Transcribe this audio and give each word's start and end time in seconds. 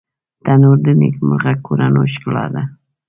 تنور 0.45 0.77
د 0.85 0.87
نیکمرغه 1.01 1.53
کورونو 1.65 2.01
ښکلا 2.13 2.45
ده 2.53 2.63